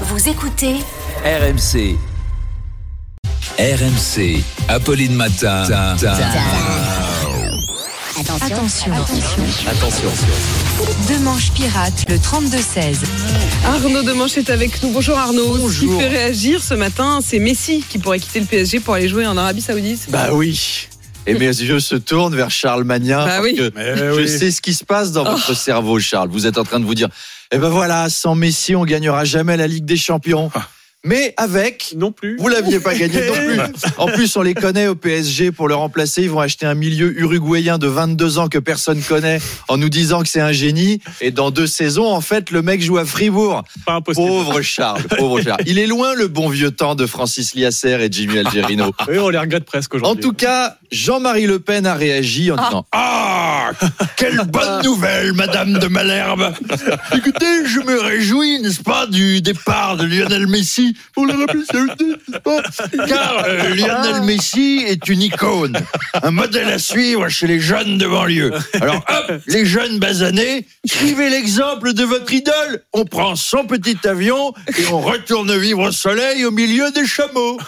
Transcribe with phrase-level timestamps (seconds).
[0.00, 0.74] Vous écoutez
[1.24, 1.96] RMC.
[3.58, 4.42] RMC.
[4.68, 5.62] Apolline Matin.
[5.62, 6.12] Attention.
[8.18, 8.92] Attention,
[9.68, 10.10] Attention.
[11.08, 12.96] Demanche pirate, le 32-16.
[13.64, 14.90] Arnaud Demanche est avec nous.
[14.90, 15.68] Bonjour Arnaud.
[15.68, 19.08] Ce qui fait réagir ce matin, c'est Messi qui pourrait quitter le PSG pour aller
[19.08, 20.06] jouer en Arabie Saoudite.
[20.10, 20.88] Bah oui.
[21.26, 23.18] Et mes yeux se tournent vers Charles Magnin.
[23.24, 23.56] Bah parce oui.
[23.56, 26.28] que je sais ce qui se passe dans votre cerveau, Charles.
[26.30, 27.08] Vous êtes en train de vous dire,
[27.50, 30.50] eh ben voilà, sans Messi, on gagnera jamais la Ligue des Champions.
[31.06, 32.38] Mais avec, Non plus.
[32.38, 33.60] vous l'aviez pas gagné non plus.
[33.98, 36.22] En plus, on les connaît au PSG pour le remplacer.
[36.22, 40.22] Ils vont acheter un milieu uruguayen de 22 ans que personne connaît en nous disant
[40.22, 41.00] que c'est un génie.
[41.20, 43.64] Et dans deux saisons, en fait, le mec joue à Fribourg.
[43.84, 44.26] Pas impossible.
[44.26, 45.60] Pauvre Charles, pauvre Charles.
[45.66, 48.90] Il est loin le bon vieux temps de Francis Liasser et Jimmy Algerino.
[49.06, 50.22] Oui, on les regrette presque En aujourd'hui.
[50.22, 53.72] tout cas, Jean-Marie Le Pen a réagi en disant Ah
[54.16, 56.54] Quelle bonne nouvelle, Madame de Malherbe.
[57.16, 60.96] Écoutez, je me réjouis, n'est-ce pas, du départ de Lionel Messi.
[61.12, 62.62] Pour l'Arabie Saoudite, n'est-ce pas?
[63.08, 65.76] Car euh, Lionel Messi est une icône,
[66.22, 68.52] un modèle à suivre chez les jeunes de banlieue.
[68.80, 72.84] Alors hop, les jeunes basanés, suivez l'exemple de votre idole.
[72.92, 77.58] On prend son petit avion et on retourne vivre au soleil au milieu des chameaux.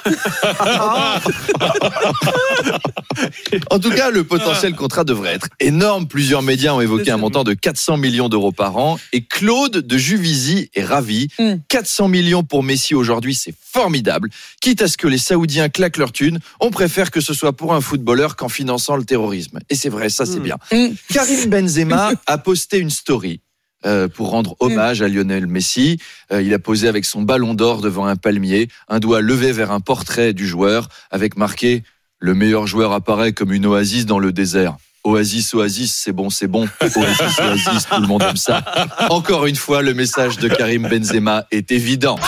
[3.71, 6.07] En tout cas, le potentiel contrat devrait être énorme.
[6.09, 8.99] Plusieurs médias ont évoqué un montant de 400 millions d'euros par an.
[9.13, 11.29] Et Claude de Juvisy est ravi.
[11.39, 11.55] Mm.
[11.69, 14.31] 400 millions pour Messi aujourd'hui, c'est formidable.
[14.61, 17.75] Quitte à ce que les Saoudiens claquent leur thune, on préfère que ce soit pour
[17.75, 19.59] un footballeur qu'en finançant le terrorisme.
[19.71, 20.43] Et c'est vrai, ça c'est Mm.
[20.43, 20.57] bien.
[20.73, 20.87] Mm.
[21.13, 23.41] Karim Benzema a posté une story.
[23.85, 25.99] euh, pour rendre hommage à Lionel Messi,
[26.33, 29.71] Euh, il a posé avec son ballon d'or devant un palmier, un doigt levé vers
[29.71, 31.85] un portrait du joueur, avec marqué
[32.19, 34.77] le meilleur joueur apparaît comme une oasis dans le désert.
[35.05, 36.67] Oasis, oasis, c'est bon, c'est bon.
[36.81, 38.65] Oasis, oasis, tout le monde aime ça.
[39.09, 42.19] Encore une fois, le message de Karim Benzema est évident.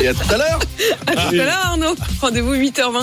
[0.00, 0.58] Et à tout à l'heure.
[1.06, 1.94] À tout à l'heure Arnaud.
[2.20, 3.02] Rendez-vous 8h20.